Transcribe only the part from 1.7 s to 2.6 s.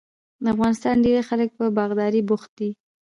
باغدارۍ بوخت